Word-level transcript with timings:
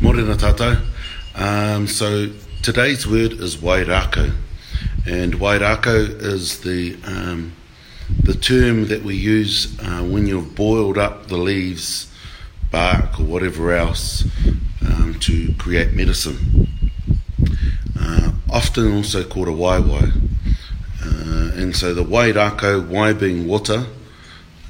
Morena 0.00 0.34
tātou. 0.36 0.78
Um, 1.34 1.88
so 1.88 2.30
today's 2.62 3.04
word 3.04 3.32
is 3.32 3.56
wairākau. 3.56 4.32
And 5.08 5.34
wairākau 5.34 6.22
is 6.22 6.60
the, 6.60 6.96
um, 7.04 7.52
the 8.22 8.34
term 8.34 8.86
that 8.86 9.02
we 9.02 9.16
use 9.16 9.76
uh, 9.82 10.04
when 10.04 10.28
you've 10.28 10.54
boiled 10.54 10.98
up 10.98 11.26
the 11.26 11.36
leaves, 11.36 12.12
bark 12.70 13.18
or 13.18 13.24
whatever 13.24 13.72
else 13.72 14.24
um, 14.88 15.16
to 15.18 15.52
create 15.58 15.92
medicine. 15.94 16.68
Uh, 17.98 18.32
often 18.50 18.94
also 18.98 19.24
called 19.24 19.48
a 19.48 19.50
waiwai. 19.50 20.12
Uh, 21.04 21.52
and 21.60 21.74
so 21.74 21.92
the 21.92 22.04
wairākau, 22.04 22.86
wai 22.86 23.12
being 23.12 23.48
water, 23.48 23.86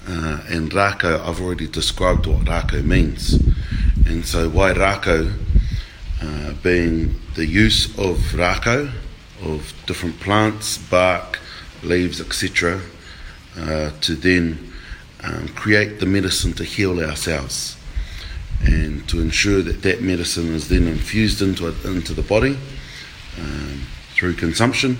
uh, 0.09 0.41
and 0.49 0.71
rako 0.71 1.21
i've 1.27 1.41
already 1.41 1.67
described 1.69 2.27
what 2.27 2.39
rako 2.47 2.83
means 2.85 3.35
and 4.07 4.25
so 4.25 4.49
why 4.49 4.73
rako 4.73 5.33
uh, 6.23 6.53
being 6.63 7.15
the 7.35 7.45
use 7.47 7.87
of 7.99 8.17
rako 8.33 8.91
of 9.43 9.73
different 9.87 10.19
plants 10.21 10.79
bark 10.79 11.39
leaves 11.83 12.21
etc 12.21 12.81
uh, 13.59 13.91
to 14.01 14.15
then 14.15 14.73
um, 15.23 15.49
create 15.49 16.01
the 16.01 16.07
medicine 16.07 16.53
to 16.55 16.65
heal 16.65 17.01
ourselves 17.05 17.77
and 18.65 19.07
to 19.09 19.21
ensure 19.21 19.61
that 19.63 19.83
that 19.83 20.01
medicine 20.01 20.55
is 20.55 20.69
then 20.69 20.89
infused 20.89 21.41
into 21.43 21.69
it, 21.69 21.85
into 21.85 22.15
the 22.15 22.23
body 22.23 22.57
um, 23.41 23.83
through 24.15 24.33
consumption 24.33 24.99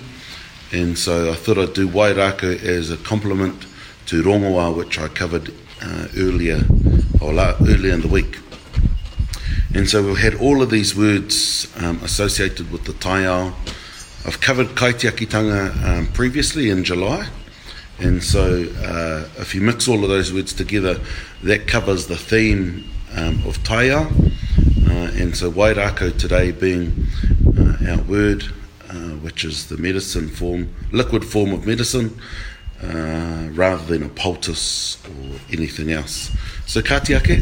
and 0.71 0.97
so 0.97 1.31
I 1.31 1.35
thought 1.35 1.57
I'd 1.57 1.73
do 1.73 1.87
Wairaka 1.89 2.61
as 2.63 2.89
a 2.91 2.97
complement 2.97 3.65
uh, 3.65 3.68
to 4.09 4.23
Rongoa, 4.23 4.75
which 4.75 4.97
I 4.97 5.07
covered 5.07 5.53
uh, 5.83 6.07
earlier, 6.17 6.61
or 7.21 7.31
la- 7.31 7.55
earlier 7.61 7.93
in 7.93 8.01
the 8.01 8.07
week. 8.07 8.39
And 9.75 9.87
so 9.87 10.03
we've 10.03 10.17
had 10.17 10.33
all 10.33 10.63
of 10.63 10.71
these 10.71 10.95
words 10.95 11.71
um, 11.77 11.99
associated 12.03 12.71
with 12.71 12.85
the 12.85 12.93
Taiao. 12.93 13.53
I've 14.25 14.41
covered 14.41 14.69
Kaitiakitanga 14.69 15.83
um, 15.87 16.07
previously 16.07 16.71
in 16.71 16.83
July, 16.83 17.27
and 17.99 18.23
so 18.23 18.63
uh, 18.83 19.29
if 19.39 19.53
you 19.53 19.61
mix 19.61 19.87
all 19.87 20.03
of 20.03 20.09
those 20.09 20.33
words 20.33 20.53
together, 20.53 20.99
that 21.43 21.67
covers 21.67 22.07
the 22.07 22.17
theme 22.17 22.85
um, 23.15 23.43
of 23.45 23.59
Taiao. 23.59 24.07
Uh, 24.89 25.21
and 25.23 25.37
so 25.37 25.51
Wairako 25.51 26.17
today 26.17 26.49
being 26.51 27.05
uh, 27.59 27.91
our 27.95 28.01
word, 28.05 28.43
uh, 28.89 29.19
which 29.23 29.45
is 29.45 29.67
the 29.67 29.77
medicine 29.77 30.29
form, 30.29 30.73
liquid 30.91 31.23
form 31.23 31.53
of 31.53 31.67
medicine, 31.67 32.19
uh, 32.83 33.49
rather 33.55 33.83
than 33.85 34.03
a 34.03 34.09
poultice 34.09 34.97
or 35.05 35.39
anything 35.51 35.91
else. 35.91 36.31
So 36.65 36.81
kati 36.81 37.15
ake, 37.15 37.41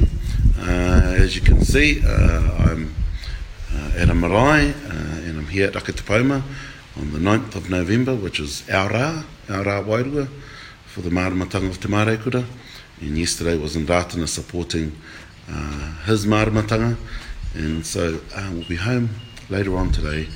uh, 0.60 1.24
as 1.24 1.36
you 1.36 1.42
can 1.42 1.62
see, 1.64 2.02
uh, 2.06 2.72
I'm 2.72 2.94
uh, 3.74 3.92
at 3.98 4.10
a 4.10 4.16
marae 4.16 4.70
uh, 4.74 5.26
and 5.28 5.38
I'm 5.38 5.48
here 5.48 5.68
at 5.68 5.74
Akatapoma 5.74 6.42
on 6.98 7.12
the 7.14 7.20
9th 7.20 7.56
of 7.56 7.70
November, 7.70 8.16
which 8.16 8.40
is 8.40 8.68
our 8.70 8.90
rā, 8.90 9.24
our 9.50 9.64
rā 9.64 9.86
wairua, 9.86 10.28
for 10.86 11.02
the 11.02 11.10
maramatanga 11.12 11.70
of 11.70 11.80
Te 11.80 11.88
Marekura. 11.88 12.44
And 13.00 13.18
yesterday 13.18 13.58
was 13.58 13.76
in 13.76 13.86
Ratana 13.86 14.28
supporting 14.28 14.96
uh, 15.50 16.04
his 16.06 16.26
maramatanga. 16.26 16.98
And 17.54 17.86
so 17.86 18.20
uh, 18.36 18.50
will 18.54 18.66
be 18.68 18.76
home 18.76 19.10
later 19.50 19.78
on 19.78 19.92
today 19.92 20.28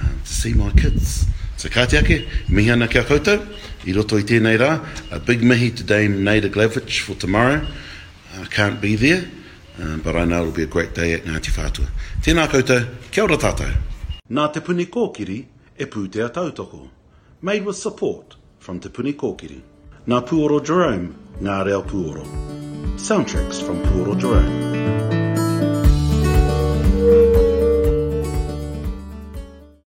uh, 0.00 0.08
to 0.24 0.32
see 0.32 0.54
my 0.54 0.70
kids. 0.70 1.26
So 1.58 1.68
kātiake, 1.68 2.48
mihi 2.48 2.70
ana 2.70 2.88
kia 2.88 3.02
koutou. 3.02 3.46
I 3.86 3.94
roto 3.94 4.18
i 4.18 4.24
tēnei 4.26 4.56
rā, 4.58 4.80
a 5.14 5.18
big 5.22 5.44
mihi 5.46 5.68
to 5.78 5.84
Dame 5.86 6.18
Nader 6.26 6.50
Glavich 6.50 6.98
for 7.06 7.14
tomorrow. 7.14 7.62
I 8.42 8.46
can't 8.50 8.80
be 8.80 8.96
there, 8.96 9.28
um, 9.78 10.00
but 10.02 10.16
I 10.16 10.24
know 10.24 10.40
it'll 10.42 10.50
be 10.54 10.64
a 10.64 10.72
great 10.72 10.92
day 10.94 11.12
at 11.14 11.24
Ngāti 11.24 11.54
Whātua. 11.54 11.86
Tēnā 12.20 12.48
koutou, 12.50 12.80
kia 13.12 13.22
ora 13.22 13.38
tātou. 13.38 13.70
Nā 14.28 14.48
Te 14.52 14.60
Puni 14.60 14.86
Kōkiri 14.90 15.38
e 15.78 15.86
pūtea 15.86 16.32
tautoko. 16.34 16.82
Made 17.42 17.64
with 17.64 17.76
support 17.78 18.34
from 18.58 18.80
Te 18.80 18.88
Puni 18.88 19.12
Kōkiri. 19.14 19.60
Nā 20.08 20.22
Pūoro 20.26 20.58
Jerome, 20.66 21.14
Ngā 21.40 21.64
Reo 21.66 21.82
Pūoro. 21.82 22.26
Soundtracks 22.98 23.62
from 23.64 23.78
Pūoro 23.86 24.18
Jerome. 24.18 24.95